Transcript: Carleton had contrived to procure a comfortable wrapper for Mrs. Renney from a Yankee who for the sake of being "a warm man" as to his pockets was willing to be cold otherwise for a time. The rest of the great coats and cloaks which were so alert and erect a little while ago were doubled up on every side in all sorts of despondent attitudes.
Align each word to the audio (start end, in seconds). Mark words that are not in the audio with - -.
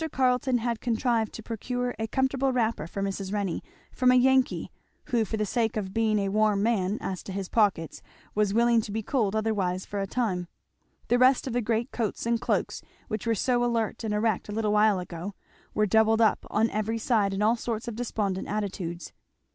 Carleton 0.11 0.57
had 0.57 0.81
contrived 0.81 1.31
to 1.33 1.43
procure 1.43 1.93
a 1.99 2.07
comfortable 2.07 2.51
wrapper 2.51 2.87
for 2.87 3.03
Mrs. 3.03 3.31
Renney 3.31 3.61
from 3.91 4.09
a 4.11 4.15
Yankee 4.15 4.71
who 5.11 5.23
for 5.23 5.37
the 5.37 5.45
sake 5.45 5.77
of 5.77 5.93
being 5.93 6.17
"a 6.17 6.29
warm 6.29 6.63
man" 6.63 6.97
as 6.99 7.21
to 7.21 7.31
his 7.31 7.47
pockets 7.47 8.01
was 8.33 8.51
willing 8.51 8.81
to 8.81 8.91
be 8.91 9.03
cold 9.03 9.35
otherwise 9.35 9.85
for 9.85 9.99
a 9.99 10.07
time. 10.07 10.47
The 11.09 11.19
rest 11.19 11.45
of 11.45 11.53
the 11.53 11.61
great 11.61 11.91
coats 11.91 12.25
and 12.25 12.41
cloaks 12.41 12.81
which 13.09 13.27
were 13.27 13.35
so 13.35 13.63
alert 13.63 14.03
and 14.03 14.11
erect 14.11 14.49
a 14.49 14.53
little 14.53 14.73
while 14.73 14.99
ago 14.99 15.35
were 15.75 15.85
doubled 15.85 16.19
up 16.19 16.47
on 16.49 16.71
every 16.71 16.97
side 16.97 17.31
in 17.31 17.43
all 17.43 17.55
sorts 17.55 17.87
of 17.87 17.95
despondent 17.95 18.47
attitudes. 18.47 19.13